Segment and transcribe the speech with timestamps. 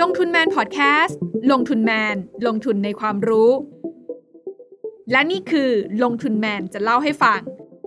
[0.00, 1.18] ลงทุนแมนพอดแคสต์
[1.52, 3.50] ลงทุนแมน ลงทุนในความรู้
[5.12, 5.70] และนี่คือ
[6.02, 7.40] ลงทุนแมนจะเล่าให้ฟัง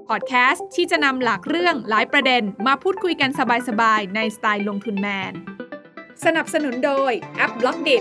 [0.08, 3.30] พอดแคสต์ที่จะนำหลากเรื่องหลายประเด็นมาพูดคุยกัน
[3.70, 5.32] สบายๆ ในสไตล์ลงทุนแมน
[6.26, 7.98] สนับสนุนโดยแอป Blockdit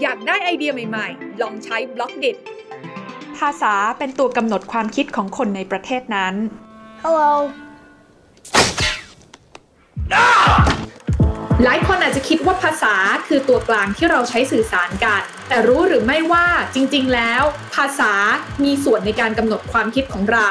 [0.00, 2.30] อยากได้ไอเดียใหม่ๆ ลองใช้ Blockdit
[3.36, 6.34] ภาษาเป็นตัวกำหนดความคิดของคนในประเทศนั้น
[7.02, 7.32] Hello.
[11.64, 12.94] หลายคนอาจจะคิดว่าภาษา
[13.28, 17.42] คือตัวกลางที่เราใช้สื่อสารกัน แต่รู้หรือไม่ว่าจริงๆแล้ว
[17.74, 18.12] ภาษา
[18.64, 20.50] มีส่วนในการกำหนดความคิดของเรา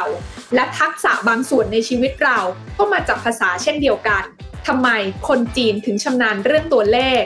[0.56, 2.40] และทักษะบางส่วนในชีวิตเรา
[2.78, 4.24] ก็มาจากภาษาเช่นเดียวกัน
[4.68, 4.90] ทำไม
[5.28, 7.24] คนจีนถึงชำนาญเรื่องตัวเลข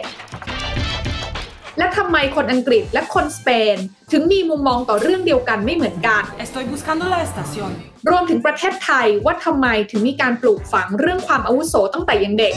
[1.78, 3.76] และทำไมคนอังกฤษและคนสเปน
[4.12, 7.72] ถึงมีมุมมองต่อเรื่องเดียวกันไม่เหมือนกัน Estoy buscando la estación.
[8.10, 12.56] รวมถึงประเทศไทยว่าทำไมถึงมีการปลูกฝังเรื่องความอาวุโสตั้งแต่ยังเด็ก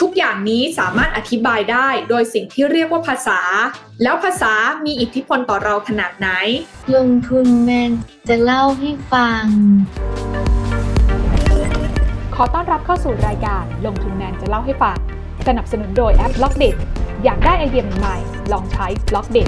[0.00, 3.40] ทุกอย่างนี้สามารถอธิบายได้โดยสิ่งที่เรียกว่าภาษา
[4.02, 4.52] แล้วภาษา
[4.84, 6.28] มีอิทธิพลต่อเราขนาดไหน
[6.96, 7.92] ลงทุนแมน
[8.28, 9.44] จะเล่าให้ฟัง
[12.34, 14.96] ขอต้อนรับเข้าสู่รายการ ลงทุนแมนจะเล่าให้ฟัง
[15.48, 16.70] สนับสนุนโดยแอป Blockdit
[17.24, 19.44] อยากได้ไอเดียใหม่ๆลองใช้ Blockdit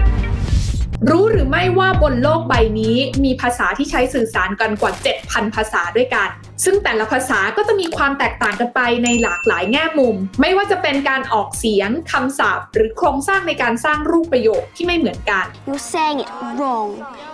[1.11, 4.93] รู้หรือไม่ว่าบนโลกใบนี้มีภาษาที่ใช้สื่อสารกันกว่า
[5.25, 6.29] 7,000 ภาษาด้วยกัน
[6.65, 16.91] ซึ่งแต่ละภาษาก็จะมีความแตกต่างกันไปในหลากหลายแง่มุม ไม่ว่าจะเป็นการออกเสียงคำศัพท์ หรือโครงสร้างในการสร้างรูปประโยคที่ไม่เหมือนกัน You're saying it wrong.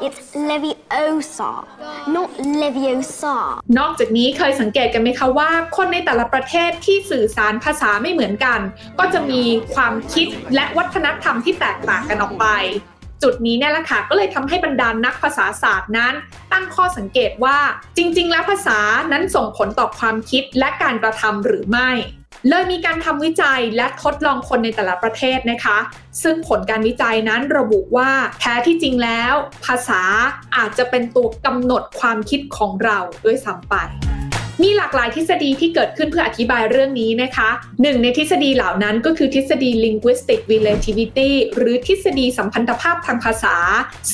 [0.07, 1.53] It's Leviosa,
[2.17, 2.31] not
[2.63, 3.37] Leviosa.
[3.79, 8.61] นอกจากนี้เคยสังเกตกันไหมคะว่า คนในแต่ละประเทศที่สื่อสารภาษาไม่เหมือนกัน
[8.99, 9.43] ก็จะมี
[9.75, 12.47] ความคิดและวัฒนธรรมที่แตกต่างกันออกไป
[13.23, 16.15] จุดนี้เนี่ยแหละค่ะก็เลยทำให้บรรดานนักภาษาศาสตร์นั้น
[16.53, 17.59] ตั้งข้อสังเกตว่า
[17.97, 18.79] จริง ๆ แล้วภาษา
[19.13, 21.91] นั้นส่งผลต่อความคิดและการกระทำหรือไม่
[22.49, 25.79] เลยมีการทำวิจัยและทดลองคนในแต่ละประเทศนะคะ
[26.23, 29.35] ซึ่งผลการวิจัยนั้นระบุว่าแท้ที่จริงแล้ว
[29.67, 30.03] ภาษา
[30.57, 33.75] อาจจะเป็นตัวกำหนดความคิดของเราด้วยซ้ำไป
[34.63, 37.51] มีหลากหลายทฤษฎีที่เกิดขึ้นเพื่ออธิบายเรื่องนี้นะคะ
[37.83, 43.57] หนึ่งในทฤษฎีเหล่านั้นก็คือทฤษฎี linguistic relativity หรือทฤษฎีสัมพันธภาพทางภาษา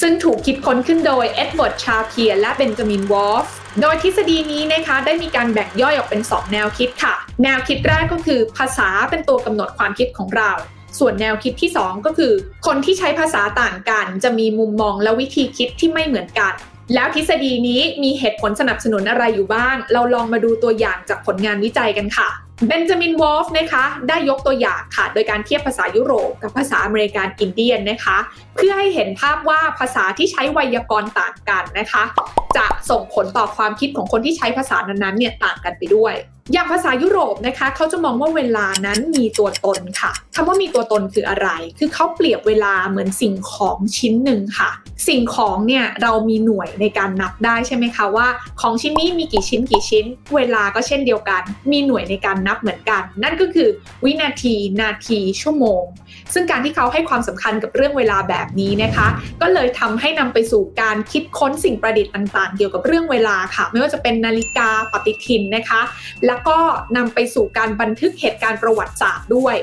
[0.00, 3.46] ซึ่งถูกคิดค้นขึ้นโดยเอ็ดเวิร์ดซาเพียร์และเบนจามินวอร์ฟ
[3.80, 10.50] โดยทฤษฎีนี้นะคะได้มีการแบ่งย่อยออกเป็น 2 แนวคิดค่ะ แนวคิดแรกก็คือภาษาเป็นตัวกำหนดความคิดของเรา
[10.98, 12.32] ส่วนแนวคิดที่ 2 ก็คือ
[12.66, 16.54] คนที่ใช้ภาษาต่างกัน จะมีมุมมองและวิธีคิดที่ไม่เหมือนกัน
[16.94, 22.28] แล้วทฤษฎีนี้มีเหตุผลสนับสนุนอะไรอยู่บ้าง เราลองมาดูตัวอย่างจากผลงานวิจัยกันค่ะ
[22.66, 28.18] เบนจามินวอร์ฟนะคะได้ยกตัวอย่างค่ะ โดยการเทียบภาษายุโรปกับภาษาอเมริกันอินเดียนนะคะ
[28.56, 32.02] เพื่อให้เห็นภาพว่าภาษาที่ใช้ไวยากรณ์ต่างกันนะคะ
[32.56, 36.14] จะส่งผลต่อความคิดของคนที่ใช้ภาษานั้นๆเนี่ยต่างกันไปด้วย
[36.52, 41.48] อย่างภาษายุโรปนะคะเขาจะมองว่าเวลานั้นมีตัวตนค่ะคำว่ามีตัวตนคืออะไร
[41.78, 44.70] คือเขาเปรียบเวลาเหมือนสิ่งของชิ้นหนึ่งค่ะ
[45.08, 48.28] สิ่งของเนี่ยเรามีหน่วยในการนับได้ใช่ไหมคะว่า
[48.60, 50.04] ของชิ้นนี้มีกี่ชิ้นกี่ชิ้น
[50.34, 53.68] เวลาก็เช่นเดียวกัน มีหน่วยในการนับเหมือนกัน นั่นก็คือ
[54.04, 55.84] วินาที นาทีชั่วโมง
[56.34, 59.06] ซึ่งการที่เขาให้ความสำคัญกับเรื่องเวลาแบบนี้นะคะ
[59.42, 65.80] ก็เลยทำให้นำไปสู่การคิดค้นสิ่งประดิษฐ์ต่าง ๆ เกี่ยวกับเรื่องเวลาค่ะ ไม่ว่าจะเป็นนาฬิกาปฏิทินนะคะ
[66.26, 66.58] แล้วก็
[66.96, 69.56] นำไปสู่การบันทึกเหตุการณ์ประวัติศาสตร์ด้วย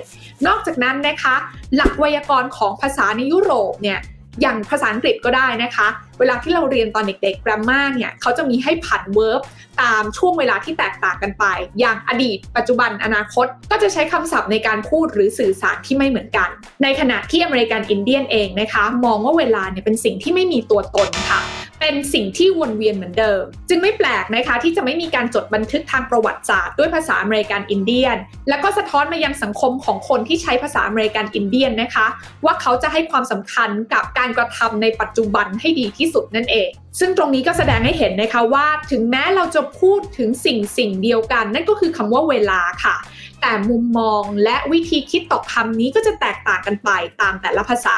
[0.47, 1.35] นอกจากนั้นนะคะ
[1.75, 3.99] หลักไวยากรณ์ของภาษาในยุโรปเนี่ย
[4.41, 5.87] อย่างภาษาอังกฤษก็ได้นะคะ
[6.19, 9.41] เวลาที่เราเรียนตอนเด็กๆ grammar เนี่ยเขาจะมีให้ผัน verb
[9.81, 11.45] ตามช่วงเวลาที่แตกต่างกันไป
[11.79, 16.49] อย่างอดีต ปัจจุบัน อนาคต ก็จะใช้คำศัพท์ในการพูดหรือสื่อสารที่ไม่เหมือนกัน
[16.83, 21.39] ในขณะที่อเมริกันอินเดียนเองนะคะ มองว่าเวลาเนี่ยเป็นสิ่งที่ไม่มีตัวตนค่ะ
[21.87, 28.15] เป็นสิ่งที่วนเวียนเหมือนเดิม จึงไม่แปลกนะคะที่จะไม่มีการจดบันทึกทางประวัติศาสตร์ด้วยภาษาอเมริกันอินเดียน
[28.49, 32.05] แล้วก็สะท้อนมายังสังคมของคนที่ใช้ภาษาอเมริกันอินเดียนนะคะ
[32.45, 36.69] ว่าเขาจะให้ความสำคัญกับการกระทำในปัจจุบันให้ดีที่สุดนั่นเอง
[36.99, 42.95] ซึ่งตรงนี้ก็แสดงให้เห็นนะคะว่าถึงแม้เราจะพูดถึงสิ่งสิ่งเดียวกัน นั่นก็คือคำว่าเวลาค่ะ
[43.41, 46.89] แต่มุมมองและวิธีคิดต่อคำนี้ก็จะแตกต่างกันไป
[47.21, 47.97] ตามแต่ละภาษา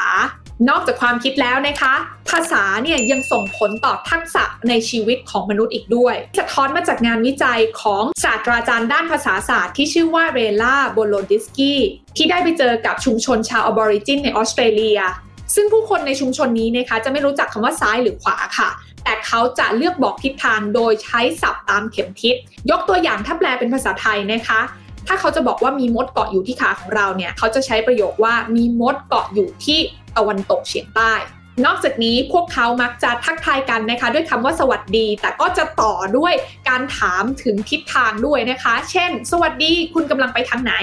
[0.68, 1.94] นอกจากความคิดแล้วนะคะ
[2.30, 11.80] ภาษาเนี่ยยังส่งผลต่อทักษะในชีวิตของมนุษย์อีกด้วย สะท้อนมาจากงานวิจัยของศาสตราจารย์ด้านภาษาศาสตร์ที่ชื่อว่าเรล่าโบโลดิสกี้
[12.16, 15.00] ที่ได้ไปเจอกับชุมชนชาวอบอริจินในออสเตรเลีย
[15.54, 18.68] ซึ่งผู้คนในชุมชนนี้นะคะจะไม่รู้จักคำว่าซ้ายหรือขวาค่ะ
[19.04, 22.34] แต่เขาจะเลือกบอกทิศทางโดยใช้ศัพท์ตามเข็มทิศ
[22.70, 24.60] ยกตัวอย่างถ้าแปลเป็นภาษาไทยนะคะ
[25.06, 29.80] ถ้าเขาจะบอกว่ามีมดเกาะอยู่ที่ขาของเราเนี่ย เขาจะใช้ประโยคว่ามีมดเกาะอยู่ที่
[30.18, 31.14] ตะวันตกเฉียงใต้
[31.66, 36.34] นอกจากนี้พวกเขามักจะทักทายกันนะคะ ด้วยคำว่าสวัสดี แต่ก็จะต่อด้วย
[36.68, 40.74] การถามถึงทิศทางด้วยนะคะ เช่น สวัสดีคุณกำลังไปทางไหน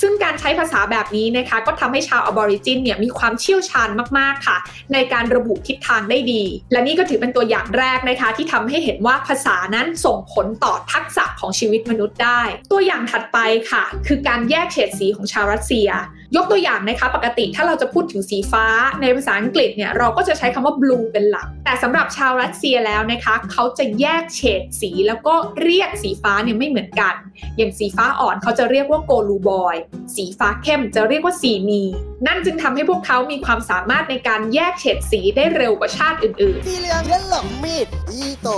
[0.00, 3.88] ซึ่งการใช้ภาษาแบบนี้นะคะก็ทำให้ชาวอบอริจินเนี่ยมีความเชี่ยวชาญ
[4.18, 4.56] มากๆค่ะ
[4.92, 6.42] ในการระบุทิศทางได้ดี
[6.72, 12.40] และนี่ก็ถือเป็นตัวอย่างแรกนะคะ ที่ทำให้เห็นว่าภาษานั้นส่งผลต่อทักษะของชีวิตมนุษย์ได้
[12.72, 13.38] ตัวอย่างถัดไป
[13.70, 15.88] ค่ะ คือการแยกเฉดสีของชาวรัสเซีย
[16.36, 18.66] ยกตัวอย่างนะคะปกติถ้าเราจะพูดถึงสีฟ้า
[19.00, 27.14] ในภาษาอังกฤษเนี่ยเราก็จะใช้คำว่า blue เป็นหลัก แต่สำหรับชาวรัสเซียแล้วนะคะเขาจะแยกเฉดสีแล้วก็เรียกสีฟ้าเนี่ยไม่เหมือนกัน
[27.56, 29.76] อย่างสีฟ้าอ่อนเขาจะเรียกว่าโกลูบอย
[30.16, 31.82] สีฟ้าเข้มจะเรียกว่าสีนี
[32.26, 38.48] นั่นจึงทำให้พวกเขามีความสามารถในการแยกเฉดสีได้เร็วกว่าชาติอื่นๆสีเหลืองฉันหลงมีดอีโต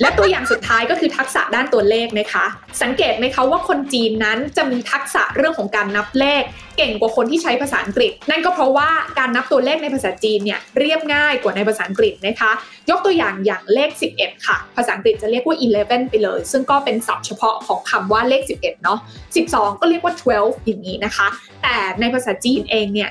[0.00, 2.46] และตัวอย่างสุดท้ายก็คือทักษะด้านตัวเลขนะคะ
[2.82, 6.42] สังเกตไหมคะว่าคนจีนนั้นจะมีทักษะเรื่องของการนับเลข
[6.78, 8.88] เก่งกว่าคนที่ใช้ภาษาอังกฤษ นั่นก็เพราะว่า
[9.18, 12.52] การนับตัวเลขในภาษาจีนเนี่ยเรียบง่ายกว่าในภาษาอังกฤษนะคะ
[12.90, 18.98] ยกตัวอย่างอย่างเลข 11 ค่ะ ภาษาอังกฤษจะเรียกว่า 11 ไปเลย ซึ่งก็เป็นศัพท์เฉพาะของคำว่าเลข 11 เนาะ
[19.40, 21.28] 12 ก็เรียกว่า 12 อย่างนี้นะคะ
[21.62, 23.10] แต่ในภาษาจีนเองเนี่ย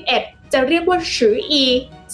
[0.00, 1.64] 11 จะเรียกว่าชืออี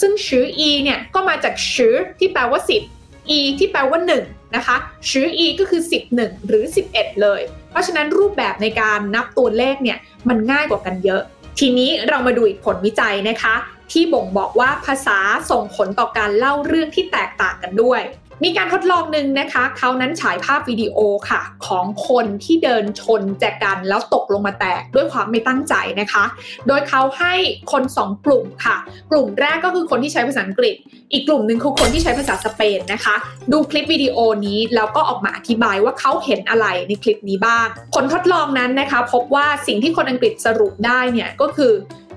[0.01, 4.77] ซึ่งชืออีเนี่ยก็มาจากชือที่แปลว่า 10 e ที่แปลว่า 1 นะคะ
[5.11, 5.83] ชือ e ก็คือ
[6.15, 11.22] 11 หรือ 11 เลย เพราะฉะนั้นรูปแบบในการนับตัวเลขเนี่ยมันง่ายกว่ากันเยอะ
[11.58, 13.55] ทีนี้เรามาดูอีกผลวิจัยนะคะ
[13.93, 15.19] ที่บ่งบอกว่าภาษา
[15.50, 18.00] ส่งผลต่อการเล่าเรื่องที่แตกต่างกันด้วย
[18.45, 20.99] มีการทดลองหนึ่งนะคะเขานั้นฉายภาพวิดีโอ
[21.31, 26.25] ค่ะ ของคนที่เดินชนแจกันแล้วตกลงมาแตกด้วยความไม่ตั้งใจนะคะ
[26.67, 27.35] โดยเขาให้
[27.73, 28.77] คนสองกลุ่มค่ะ
[29.11, 30.77] กลุ่มแรกก็คือคนที่ใช้ภาษาอังกฤษ
[31.13, 33.15] อีกกลุ่มหนึ่งคือคนที่ใช้ภาษาสเปนนะคะ
[33.53, 34.17] ดูคลิปวิดีโอ
[34.47, 41.73] นี้แล้วก็ออกมาอธิบายว่าเขาเห็นอะไรในคลิปนี้บ้าง ผลทดลองนั้นนะคะ พบว่าสิ่งที่คนอังกฤษสรุปได้เนี่ยก็คือ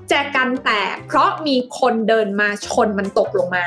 [0.10, 3.66] แจกันแตกเพราะมีคนเดินมาชนมันตกลงมา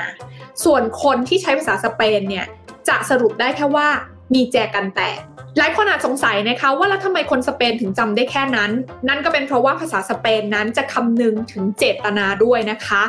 [0.64, 2.46] ส่วนคนที่ใช้ภาษาสเปนเนี่ย
[2.88, 3.88] จะสรุปได้แค่ว่า
[4.34, 5.20] มีแจกันแตก
[5.58, 8.70] หลายคนอาจสงสัยนะคะว่าแล้วทำไมคนสเปนถึงจำได้แค่นั้น
[9.08, 13.02] นั่นก็เป็นเพราะว่าภาษาสเปนนั้นจะคำนึงถึงเจตนาด้วยนะคะ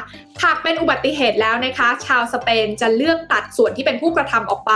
[0.43, 4.73] หากเป็นอุบัติเหตุแล้วนะคะ ชาวสเปนจะเลือกตัดส่วนที่เป็นผู้กระทำออกไป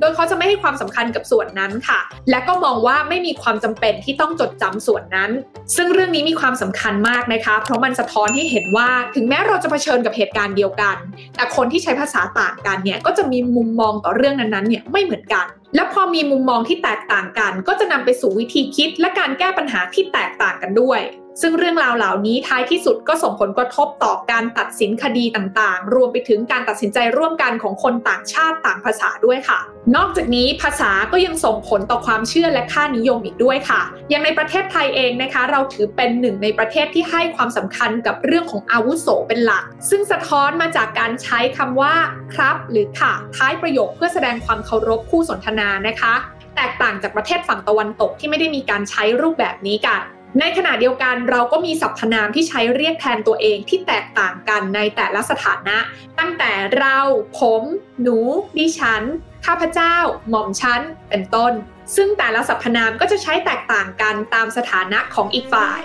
[0.00, 2.00] โดยเขาจะไม่ให้ความสำคัญกับส่วนนั้นค่ะ
[2.30, 5.30] และก็มองว่าไม่มีความจำเป็นที่ต้องจดจำส่วนนั้น
[5.76, 10.96] ซึ่งเรื่องนี้มีความสำคัญมากนะคะ เพราะมันสะท้อนให้เห็นว่าถึงแม้เราจะเผชิญกับเหตุการณ์เดียวกัน
[11.36, 21.00] แต่คนที่ใช้ภาษาต่างกันเนี่ยก็จะมีมุมมองต่อเรื่องนั้นๆเนี่ยไม่เหมือนกัน และพอมีมุมมองที่แตกต่างกัน ก็จะนำไปสู่วิธีคิดและการแก้ปัญหาที่แตกต่างกันด้วย
[21.40, 29.58] ซึ่งเรื่องราวเหล่านี้ท้ายที่สุดก็ส่งผลกระทบต่อการตัดสินคดีต่างๆ รวมไปถึงการตัดสินใจร่วมกันของคนต่างชาติต่างภาษาด้วยค่ะ
[29.96, 33.80] นอกจากนี้ภาษาก็ยังส่งผลต่อความเชื่อและค่านิยมอีกด้วยค่ะ
[34.10, 41.94] อย่างในประเทศไทยเองนะคะ เราถือเป็นหนึ่งในประเทศที่ให้ความสำคัญกับเรื่องของอาวุโสเป็นหลัก ซึ่งสะท้อนมาจากการใช้คำว่า
[42.34, 46.14] ครับ หรือค่ะ ท้ายประโยคเพื่อแสดงความเคารพคู่สนทนานะคะ
[46.56, 50.02] แตกต่างจากประเทศฝั่งตะวันตกที่ไม่ได้มีการใช้รูปแบบนี้กัน
[50.38, 55.78] ในขณะเดียวกันเราก็มีสรรพนามที่ใช้เรียกแทนตัวเองที่แตกต่างกันในแต่ละสถานะ
[56.18, 56.98] ตั้งแต่เรา
[57.38, 57.62] ผม
[58.02, 58.18] หนู
[58.58, 59.02] ดิฉัน
[59.46, 59.94] ข้าพเจ้า
[60.28, 61.52] หม่อมฉัน เป็นต้น
[61.96, 65.82] ซึ่งแต่ละสรรพนามก็จะใช้แตกต่างกันตามสถานะของอีกฝ่าย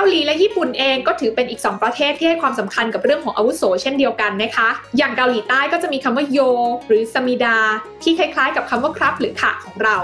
[0.00, 4.68] าหลีและญี่ปุ่นเองก็ถือเป็นอีก 2 ประเทศที่ให้ความสำคัญกับเรื่องของอาวุโสเช่นเดียวกันนะคะ
[4.98, 6.38] อย่างเกาหลีใต้ก็จะมีคำว่าโย
[6.86, 7.58] หรือสมิดา
[8.02, 9.96] ที่คล้ายๆ กับคำว่าครับ หรือค่ะของเรา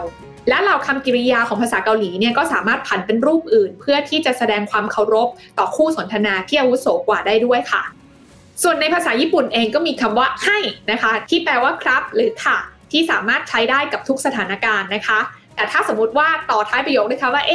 [0.49, 5.29] และเหล่าคำกริยาของภาษาเกาหลีเนี่ยก็สามารถผันเป็นรูปอื่น เพื่อที่จะแสดงความเคารพ
[5.59, 7.83] ต่อคู่สนทนาที่อาวุโสกว่าได้ด้วยค่ะ
[8.63, 10.59] ส่วนในภาษาญี่ปุ่นเองก็มีคำว่าให้
[10.91, 12.57] นะคะ ที่แปลว่าครับ หรือค่ะ
[12.93, 15.19] ที่สามารถใช้ได้กับทุกสถานการณ์นะคะ
[15.57, 17.53] แต่ถ้าสมมติว่าต่อท้ายประโยคด้วยคำว่าเอ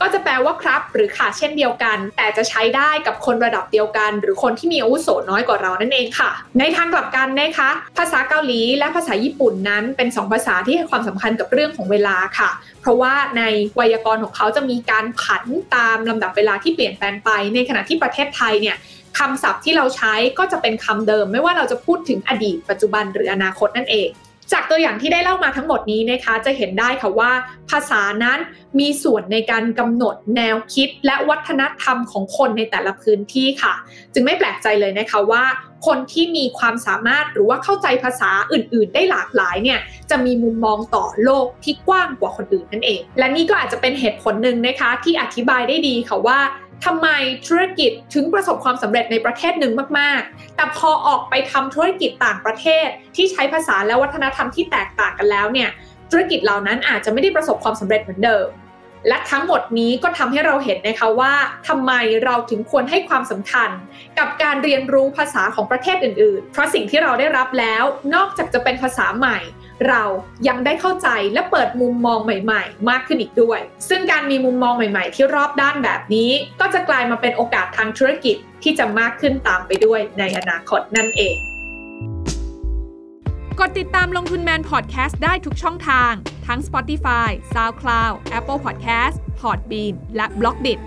[0.00, 13.42] ก็จะแปลว่าครับ หรือค่ะเช่นเดียวกัน แต่จะใช้ได้กับคนระดับเดียวกัน หรือคนที่มีอาวุโสน้อยกว่าเรานั่นเองค่ะ ในทางกลับกันนะคะ ภาษาเกาหลีและภาษาญี่ปุ่นนั้นเป็นสองภาษาที่ให้ความสำคัญกับเรื่องของเวลาค่ะ เพราะว่าใน
[13.76, 15.44] ไวยากรณ์ของเขาจะมีการผัน
[15.76, 18.76] ตามลำดับเวลาที่เปลี่ยนแปลงไป ในขณะที่ประเทศไทยเนี่ย
[19.18, 24.10] คำศัพท์ที่เราใช้ก็จะเป็นคำเดิม ไม่ว่าเราจะพูดถึงอดีต ปัจจุบันหรืออนาคตนั่นเอง
[24.52, 27.30] จากตัวอย่างที่ได้เล่ามาทั้งหมดนี้นะคะจะเห็นได้ค่ะว่า
[27.70, 28.38] ภาษานั้น
[28.78, 33.74] มีส่วนในการกำหนดแนวคิดและวัฒนธรรมของคนในแต่ละพื้นที่ค่ะ
[34.12, 35.44] จึงไม่แปลกใจเลยนะคะว่า
[35.86, 39.78] คนที่มีความสามารถหรือว่าเข้าใจภาษาอื่น ๆ ได้หลากหลายเนี่ย
[40.10, 46.38] จะมีมุมมองต่อโลกที่กว้างกว่าคนอื่นนั่นเอง และนี่ก็อาจจะเป็นเหตุผลหนึ่งนะคะที่อธิบายได้ดีค่ะว่า
[46.84, 47.08] ทำไม
[47.46, 55.70] ธุรกิจถึงประสบความสำเร็จในประเทศหนึ่งมาก ๆ แต่พอออกไปทำธุรกิจต่างประเทศที่ใช้ภาษาและวัฒนธรรมที่แตกต่างกันแล้วเนี่ย
[56.10, 58.48] ธุรกิจเหล่านั้นอาจจะไม่ได้ประสบความสำเร็จเหมือนเดิม
[59.08, 61.32] และทั้งหมดนี้ก็ทำให้เราเห็นนะคะว่า
[61.68, 61.92] ทำไม
[62.24, 63.70] เราถึงควรให้ความสำคัญ
[64.18, 67.84] กับการเรียนรู้ภาษาของประเทศอื่น ๆ เพราะสิ่งที่เราได้รับแล้ว
[68.14, 69.38] นอกจากจะเป็นภาษาใหม่
[69.88, 70.02] เรา
[70.48, 81.36] ยังได้เข้าใจและเปิดมุมมองใหม่ๆ มากขึ้นอีกด้วย ซึ่งการมีมุมมองใหม่ๆ ที่รอบด้านแบบนี้ ก็จะกลายมาเป็นโอกาสทางธุรกิจที่จะมากขึ้นตามไปด้วยในอนาคตนั่นเอง
[83.60, 86.12] กดติดตามลงทุนแมนพอดแคสต์ได้ทุกช่องทาง
[86.46, 90.80] ทั้ง Spotify, SoundCloud, Apple Podcast, Podbean และ b l o k d i t